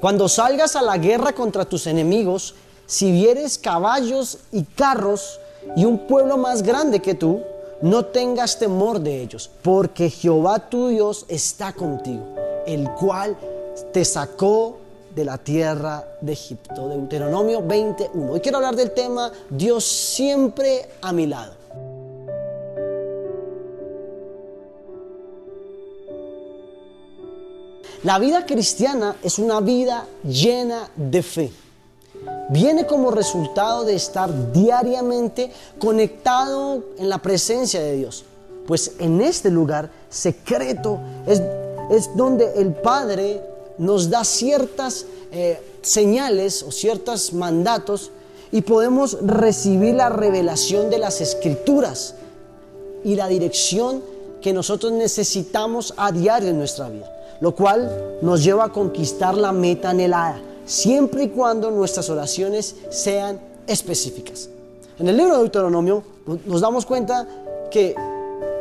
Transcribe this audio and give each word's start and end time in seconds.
Cuando 0.00 0.28
salgas 0.28 0.76
a 0.76 0.82
la 0.82 0.98
guerra 0.98 1.32
contra 1.32 1.64
tus 1.64 1.86
enemigos, 1.86 2.54
si 2.86 3.10
vieres 3.10 3.58
caballos 3.58 4.38
y 4.52 4.62
carros 4.62 5.40
y 5.74 5.84
un 5.84 6.06
pueblo 6.06 6.36
más 6.36 6.62
grande 6.62 7.00
que 7.00 7.14
tú, 7.14 7.40
no 7.80 8.04
tengas 8.04 8.58
temor 8.58 9.00
de 9.00 9.22
ellos, 9.22 9.50
porque 9.62 10.10
Jehová 10.10 10.58
tu 10.58 10.88
Dios 10.88 11.24
está 11.28 11.72
contigo, 11.72 12.24
el 12.66 12.90
cual 12.92 13.36
te 13.92 14.04
sacó 14.04 14.78
de 15.14 15.24
la 15.24 15.38
tierra 15.38 16.04
de 16.20 16.32
Egipto. 16.32 16.88
Deuteronomio 16.88 17.62
21. 17.62 18.32
Hoy 18.32 18.40
quiero 18.40 18.58
hablar 18.58 18.76
del 18.76 18.92
tema 18.92 19.32
Dios 19.48 19.84
siempre 19.84 20.90
a 21.00 21.12
mi 21.12 21.26
lado. 21.26 21.54
La 28.02 28.18
vida 28.18 28.46
cristiana 28.46 29.16
es 29.22 29.38
una 29.38 29.60
vida 29.60 30.06
llena 30.22 30.88
de 30.96 31.22
fe. 31.22 31.52
Viene 32.50 32.86
como 32.86 33.10
resultado 33.10 33.84
de 33.84 33.94
estar 33.94 34.52
diariamente 34.52 35.50
conectado 35.78 36.82
en 36.98 37.08
la 37.08 37.18
presencia 37.18 37.80
de 37.80 37.96
Dios. 37.96 38.24
Pues 38.66 38.92
en 38.98 39.20
este 39.20 39.50
lugar 39.50 39.90
secreto 40.08 40.98
es, 41.26 41.42
es 41.90 42.16
donde 42.16 42.52
el 42.56 42.72
Padre 42.74 43.42
nos 43.78 44.10
da 44.10 44.24
ciertas 44.24 45.06
eh, 45.32 45.60
señales 45.82 46.62
o 46.62 46.70
ciertos 46.72 47.32
mandatos 47.32 48.10
y 48.52 48.62
podemos 48.62 49.18
recibir 49.22 49.94
la 49.94 50.08
revelación 50.08 50.90
de 50.90 50.98
las 50.98 51.20
escrituras 51.20 52.14
y 53.04 53.14
la 53.16 53.28
dirección 53.28 54.02
que 54.40 54.52
nosotros 54.52 54.92
necesitamos 54.92 55.94
a 55.96 56.12
diario 56.12 56.50
en 56.50 56.58
nuestra 56.58 56.88
vida, 56.88 57.10
lo 57.40 57.54
cual 57.54 58.18
nos 58.22 58.42
lleva 58.42 58.64
a 58.64 58.72
conquistar 58.72 59.36
la 59.36 59.52
meta 59.52 59.90
anhelada, 59.90 60.40
siempre 60.64 61.24
y 61.24 61.28
cuando 61.28 61.70
nuestras 61.70 62.08
oraciones 62.10 62.76
sean 62.90 63.40
específicas. 63.66 64.48
En 64.98 65.08
el 65.08 65.16
libro 65.16 65.34
de 65.34 65.40
Deuteronomio 65.40 66.02
nos 66.46 66.60
damos 66.60 66.86
cuenta 66.86 67.26
que 67.70 67.94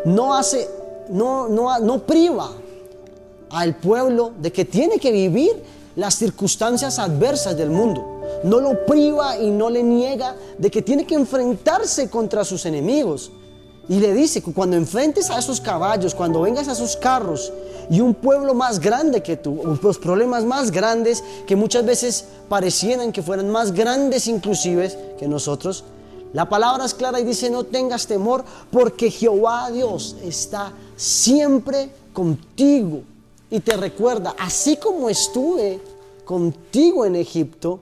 no 0.06 0.36
hace, 0.36 0.70
no, 1.10 1.48
no, 1.48 1.80
no 1.80 2.00
priva 2.00 2.52
al 3.50 3.76
pueblo 3.76 4.34
de 4.40 4.52
que 4.52 4.66
tiene 4.66 5.00
que 5.00 5.12
vivir 5.12 5.54
las 5.96 6.16
circunstancias 6.16 7.00
adversas 7.00 7.56
del 7.56 7.70
mundo. 7.70 8.22
No 8.44 8.60
lo 8.60 8.86
priva 8.86 9.38
y 9.38 9.50
no 9.50 9.70
le 9.70 9.82
niega 9.82 10.36
de 10.58 10.70
que 10.70 10.82
tiene 10.82 11.06
que 11.06 11.16
enfrentarse 11.16 12.10
contra 12.10 12.44
sus 12.44 12.66
enemigos. 12.66 13.32
Y 13.88 14.00
le 14.00 14.14
dice 14.14 14.42
que 14.42 14.52
cuando 14.52 14.76
enfrentes 14.76 15.30
a 15.30 15.40
esos 15.40 15.62
caballos, 15.62 16.14
cuando 16.14 16.42
vengas 16.42 16.68
a 16.68 16.74
esos 16.74 16.98
carros 16.98 17.54
y 17.90 18.02
un 18.02 18.14
pueblo 18.14 18.54
más 18.54 18.80
grande 18.80 19.22
que 19.22 19.38
tú, 19.38 19.78
los 19.82 19.98
problemas 19.98 20.44
más 20.44 20.72
grandes 20.72 21.24
que 21.46 21.56
muchas 21.56 21.86
veces 21.86 22.26
parecieran 22.50 23.12
que 23.12 23.22
fueran 23.22 23.50
más 23.50 23.72
grandes 23.72 24.28
inclusive 24.28 25.16
que 25.20 25.28
nosotros, 25.28 25.84
la 26.34 26.50
palabra 26.50 26.86
es 26.86 26.94
clara 26.94 27.20
y 27.20 27.24
dice 27.24 27.50
no 27.50 27.64
tengas 27.64 28.08
temor 28.08 28.44
porque 28.72 29.10
Jehová 29.10 29.70
Dios 29.72 30.16
está 30.24 30.74
siempre 30.96 31.90
contigo 32.14 33.02
y 33.50 33.60
te 33.60 33.78
recuerda, 33.78 34.36
así 34.40 34.78
como 34.78 35.10
estuve 35.10 35.80
contigo 36.26 37.06
en 37.06 37.16
Egipto, 37.16 37.80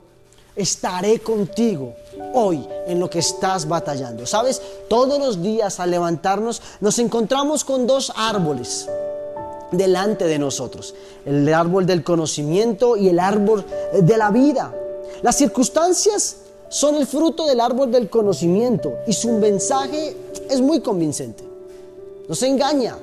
estaré 0.56 1.20
contigo 1.20 1.94
hoy 2.34 2.68
en 2.86 3.00
lo 3.00 3.10
que 3.10 3.20
estás 3.20 3.68
batallando. 3.68 4.26
Sabes, 4.26 4.62
todos 4.90 5.18
los 5.20 5.42
días 5.42 5.80
al 5.80 5.92
levantarnos 5.92 6.62
nos 6.80 7.00
encontramos 7.00 7.64
con 7.64 7.88
dos 7.88 8.12
árboles 8.16 8.88
delante 9.74 10.26
de 10.26 10.40
nosotros. 10.40 10.96
El 11.26 11.54
árbol 11.54 11.86
del 11.86 12.04
conocimiento 12.04 12.96
y 12.96 13.10
el 13.10 13.20
árbol 13.20 13.66
de 14.02 14.18
la 14.18 14.32
vida. 14.32 14.74
Las 15.22 15.38
circunstancias 15.38 16.38
son 16.70 16.96
el 16.96 17.06
fruto 17.06 17.46
del 17.46 17.60
árbol 17.60 17.92
del 17.92 18.10
conocimiento 18.10 18.94
y 19.06 19.14
su 19.14 19.32
mensaje 19.34 20.16
es 20.50 20.60
muy 20.60 20.80
convincente. 20.80 21.44
Nos 22.28 22.42
engaña, 22.42 22.98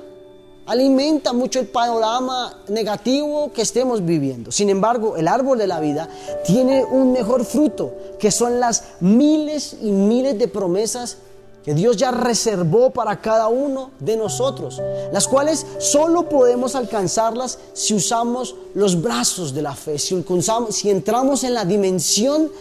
alimenta 0.65 1.31
mucho 1.31 1.59
el 1.59 1.67
panorama 1.67 2.63
negativo 2.67 3.51
que 3.53 3.61
estemos 3.61 4.03
viviendo. 4.03 4.51
Sin 4.51 4.69
embargo, 4.69 5.15
el 5.15 5.27
árbol 5.27 5.57
de 5.57 5.67
la 5.67 5.79
vida 5.79 6.09
tiene 6.45 6.83
un 6.83 7.11
mejor 7.11 7.45
fruto, 7.45 7.93
que 8.19 8.31
son 8.31 8.59
las 8.59 8.83
miles 8.99 9.77
y 9.81 9.91
miles 9.91 10.37
de 10.37 10.47
promesas 10.47 11.17
que 11.63 11.73
Dios 11.73 11.97
ya 11.97 12.11
reservó 12.11 12.89
para 12.89 13.21
cada 13.21 13.47
uno 13.47 13.91
de 13.99 14.17
nosotros, 14.17 14.81
las 15.11 15.27
cuales 15.27 15.65
solo 15.79 16.27
podemos 16.27 16.75
alcanzarlas 16.75 17.59
si 17.73 17.93
usamos 17.93 18.55
los 18.73 19.01
brazos 19.01 19.53
de 19.53 19.61
la 19.61 19.75
fe, 19.75 19.99
si, 19.99 20.23
si 20.69 20.89
entramos 20.89 21.43
en 21.43 21.53
la 21.53 21.65
dimensión 21.65 22.51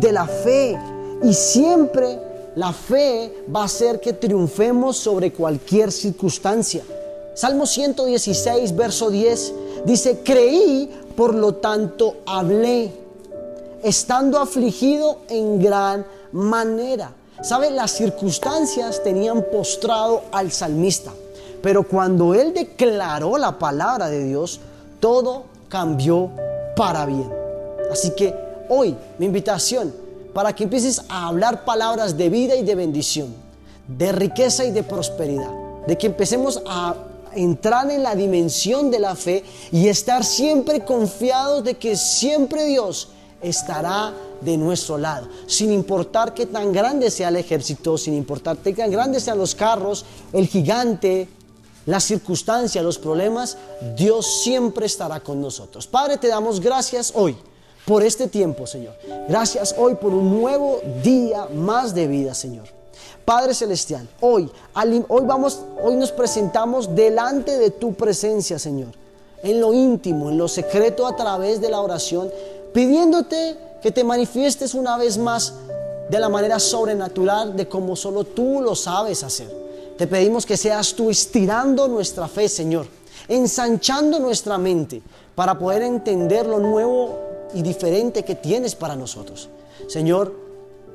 de 0.00 0.12
la 0.12 0.26
fe 0.26 0.78
y 1.22 1.32
siempre 1.32 2.18
la 2.56 2.72
fe 2.72 3.44
va 3.54 3.62
a 3.62 3.64
hacer 3.64 4.00
que 4.00 4.12
triunfemos 4.12 4.96
sobre 4.96 5.32
cualquier 5.32 5.92
circunstancia. 5.92 6.82
Salmo 7.34 7.64
116, 7.64 8.74
verso 8.76 9.08
10, 9.08 9.54
dice, 9.86 10.20
creí, 10.24 10.90
por 11.16 11.34
lo 11.34 11.54
tanto 11.54 12.16
hablé, 12.26 12.92
estando 13.82 14.38
afligido 14.38 15.18
en 15.28 15.62
gran 15.62 16.04
manera. 16.32 17.14
¿Sabe? 17.42 17.70
Las 17.70 17.92
circunstancias 17.92 19.02
tenían 19.02 19.44
postrado 19.50 20.22
al 20.30 20.52
salmista, 20.52 21.12
pero 21.62 21.82
cuando 21.82 22.34
él 22.34 22.52
declaró 22.52 23.38
la 23.38 23.58
palabra 23.58 24.08
de 24.08 24.24
Dios, 24.24 24.60
todo 25.00 25.44
cambió 25.68 26.30
para 26.76 27.06
bien. 27.06 27.30
Así 27.90 28.10
que 28.10 28.34
hoy 28.68 28.94
mi 29.18 29.26
invitación 29.26 29.92
para 30.34 30.54
que 30.54 30.64
empieces 30.64 31.02
a 31.08 31.28
hablar 31.28 31.64
palabras 31.64 32.16
de 32.16 32.28
vida 32.28 32.56
y 32.56 32.62
de 32.62 32.74
bendición, 32.74 33.34
de 33.88 34.12
riqueza 34.12 34.64
y 34.64 34.70
de 34.70 34.82
prosperidad, 34.82 35.50
de 35.86 35.96
que 35.96 36.06
empecemos 36.06 36.62
a 36.66 36.94
entrar 37.34 37.90
en 37.90 38.02
la 38.02 38.14
dimensión 38.14 38.90
de 38.90 38.98
la 38.98 39.14
fe 39.16 39.44
y 39.72 39.88
estar 39.88 40.24
siempre 40.24 40.84
confiados 40.84 41.64
de 41.64 41.74
que 41.74 41.96
siempre 41.96 42.66
Dios 42.66 43.08
estará 43.40 44.12
de 44.40 44.56
nuestro 44.56 44.98
lado, 44.98 45.28
sin 45.46 45.72
importar 45.72 46.34
qué 46.34 46.46
tan 46.46 46.72
grande 46.72 47.10
sea 47.10 47.28
el 47.28 47.36
ejército, 47.36 47.98
sin 47.98 48.14
importar 48.14 48.58
qué 48.58 48.72
tan 48.72 48.90
grandes 48.90 49.24
sean 49.24 49.38
los 49.38 49.54
carros, 49.54 50.04
el 50.32 50.46
gigante, 50.46 51.28
las 51.86 52.04
circunstancias, 52.04 52.84
los 52.84 52.98
problemas, 52.98 53.56
Dios 53.96 54.42
siempre 54.42 54.86
estará 54.86 55.20
con 55.20 55.40
nosotros. 55.40 55.86
Padre, 55.86 56.18
te 56.18 56.28
damos 56.28 56.60
gracias 56.60 57.12
hoy 57.14 57.36
por 57.86 58.02
este 58.02 58.28
tiempo, 58.28 58.66
Señor. 58.66 58.94
Gracias 59.28 59.74
hoy 59.76 59.94
por 59.94 60.12
un 60.12 60.40
nuevo 60.40 60.80
día 61.02 61.46
más 61.54 61.94
de 61.94 62.06
vida, 62.06 62.34
Señor. 62.34 62.64
Padre 63.24 63.54
Celestial, 63.54 64.08
hoy, 64.20 64.50
hoy, 65.08 65.24
vamos, 65.24 65.60
hoy 65.82 65.96
nos 65.96 66.10
presentamos 66.10 66.94
delante 66.94 67.58
de 67.58 67.70
tu 67.70 67.94
presencia, 67.94 68.58
Señor, 68.58 68.88
en 69.42 69.60
lo 69.60 69.72
íntimo, 69.72 70.30
en 70.30 70.38
lo 70.38 70.48
secreto 70.48 71.06
a 71.06 71.14
través 71.14 71.60
de 71.60 71.68
la 71.68 71.80
oración, 71.80 72.30
pidiéndote 72.72 73.56
que 73.82 73.90
te 73.90 74.04
manifiestes 74.04 74.74
una 74.74 74.96
vez 74.96 75.18
más 75.18 75.54
de 76.08 76.18
la 76.18 76.28
manera 76.28 76.58
sobrenatural 76.58 77.56
de 77.56 77.68
como 77.68 77.96
solo 77.96 78.24
tú 78.24 78.60
lo 78.60 78.74
sabes 78.74 79.22
hacer. 79.22 79.48
Te 79.96 80.06
pedimos 80.06 80.46
que 80.46 80.56
seas 80.56 80.94
tú 80.94 81.10
estirando 81.10 81.86
nuestra 81.88 82.26
fe, 82.26 82.48
Señor, 82.48 82.86
ensanchando 83.28 84.18
nuestra 84.18 84.58
mente 84.58 85.02
para 85.34 85.58
poder 85.58 85.82
entender 85.82 86.46
lo 86.46 86.58
nuevo 86.58 87.18
y 87.54 87.62
diferente 87.62 88.24
que 88.24 88.34
tienes 88.34 88.74
para 88.74 88.96
nosotros. 88.96 89.48
Señor, 89.88 90.32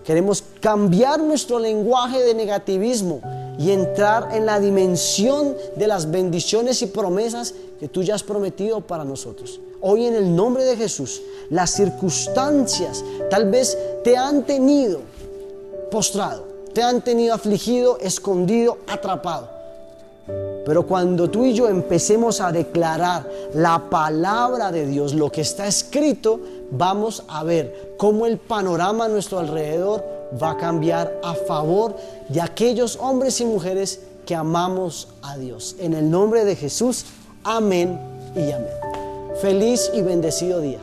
Queremos 0.06 0.44
cambiar 0.62 1.20
nuestro 1.20 1.58
lenguaje 1.58 2.22
de 2.22 2.36
negativismo 2.36 3.22
y 3.58 3.72
entrar 3.72 4.30
en 4.34 4.46
la 4.46 4.60
dimensión 4.60 5.56
de 5.76 5.88
las 5.88 6.12
bendiciones 6.12 6.84
y 6.84 6.86
promesas 6.86 7.56
que 7.80 7.88
tú 7.88 8.04
ya 8.04 8.16
has 8.16 8.24
prometido 8.24 8.82
para 8.82 9.04
nosotros. 9.04 9.60
Hoy 9.82 10.06
en 10.06 10.16
el 10.16 10.36
nombre 10.36 10.64
de 10.64 10.78
Jesús, 10.78 11.22
las 11.50 11.72
circunstancias 11.72 13.04
tal 13.30 13.50
vez 13.50 13.78
te 14.04 14.18
han 14.18 14.44
tenido 14.44 15.02
postrado, 15.92 16.46
te 16.74 16.82
han 16.82 17.04
tenido 17.04 17.34
afligido, 17.34 17.98
escondido, 18.00 18.78
atrapado. 18.88 19.56
Pero 20.66 20.88
cuando 20.88 21.30
tú 21.30 21.46
y 21.46 21.54
yo 21.54 21.70
empecemos 21.70 22.42
a 22.42 22.52
declarar 22.52 23.30
la 23.54 23.88
palabra 23.90 24.72
de 24.72 24.88
Dios, 24.88 25.14
lo 25.14 25.32
que 25.32 25.42
está 25.42 25.68
escrito, 25.68 26.40
vamos 26.72 27.24
a 27.28 27.44
ver 27.44 27.96
cómo 27.98 28.26
el 28.26 28.40
panorama 28.40 29.06
a 29.06 29.10
nuestro 29.10 29.38
alrededor 29.38 30.04
va 30.42 30.52
a 30.52 30.58
cambiar 30.58 31.20
a 31.24 31.36
favor 31.36 31.96
de 32.30 32.42
aquellos 32.42 32.98
hombres 33.00 33.40
y 33.42 33.46
mujeres 33.46 34.00
que 34.26 34.34
amamos 34.34 35.10
a 35.22 35.38
Dios. 35.38 35.76
En 35.78 35.94
el 35.94 36.10
nombre 36.10 36.46
de 36.46 36.56
Jesús, 36.56 37.06
amén 37.46 37.98
y 38.36 38.52
amén. 38.52 38.68
Feliz 39.42 39.90
y 39.94 40.02
bendecido 40.02 40.60
día. 40.60 40.80